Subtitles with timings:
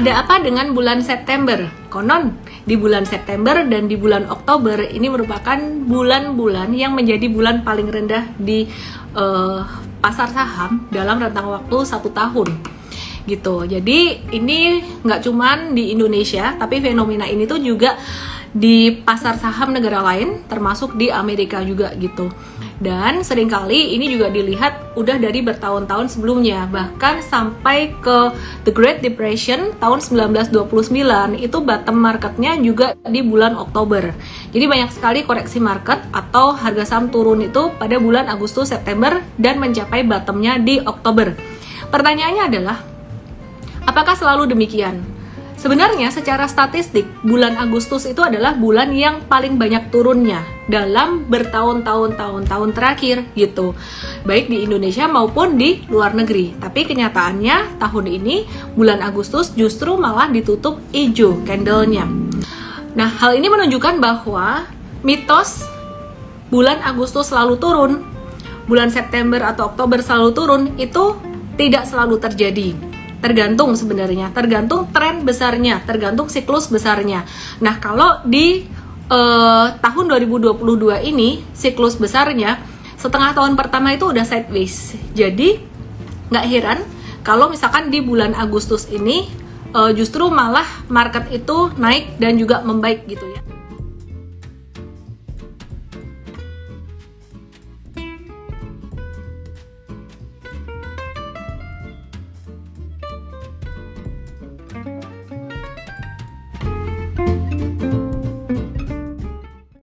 [0.00, 1.68] ada apa dengan bulan September?
[1.92, 2.32] Konon
[2.64, 8.32] di bulan September dan di bulan Oktober ini merupakan bulan-bulan yang menjadi bulan paling rendah
[8.40, 8.64] di
[9.12, 9.60] uh,
[10.00, 12.48] pasar saham dalam rentang waktu satu tahun
[13.28, 13.68] gitu.
[13.68, 17.92] Jadi ini nggak cuman di Indonesia, tapi fenomena ini tuh juga
[18.50, 22.30] di pasar saham negara lain, termasuk di Amerika juga gitu.
[22.80, 28.32] Dan sering kali ini juga dilihat udah dari bertahun-tahun sebelumnya, bahkan sampai ke
[28.64, 34.16] The Great Depression tahun 1929 itu bottom marketnya juga di bulan Oktober.
[34.50, 39.60] Jadi banyak sekali koreksi market atau harga saham turun itu pada bulan Agustus September dan
[39.60, 41.36] mencapai bottomnya di Oktober.
[41.92, 42.80] Pertanyaannya adalah,
[43.84, 45.19] apakah selalu demikian?
[45.60, 50.40] Sebenarnya secara statistik, bulan Agustus itu adalah bulan yang paling banyak turunnya
[50.72, 53.76] dalam bertahun-tahun tahun-tahun terakhir gitu.
[54.24, 56.56] Baik di Indonesia maupun di luar negeri.
[56.56, 58.36] Tapi kenyataannya tahun ini
[58.72, 62.08] bulan Agustus justru malah ditutup hijau candlenya.
[62.96, 64.64] Nah, hal ini menunjukkan bahwa
[65.04, 65.68] mitos
[66.48, 67.92] bulan Agustus selalu turun,
[68.64, 71.20] bulan September atau Oktober selalu turun itu
[71.60, 72.89] tidak selalu terjadi
[73.20, 77.28] tergantung sebenarnya tergantung tren besarnya tergantung siklus besarnya.
[77.60, 78.64] Nah kalau di
[79.12, 80.56] uh, tahun 2022
[81.12, 82.58] ini siklus besarnya
[82.96, 84.96] setengah tahun pertama itu udah sideways.
[85.12, 85.60] Jadi
[86.32, 86.78] nggak heran
[87.20, 89.28] kalau misalkan di bulan Agustus ini
[89.76, 93.59] uh, justru malah market itu naik dan juga membaik gitu ya